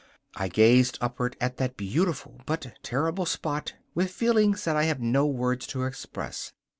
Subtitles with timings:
[0.35, 5.27] I gazed upward to that beautiful but terrible spot with feelings that I have no
[5.27, 6.53] words to express.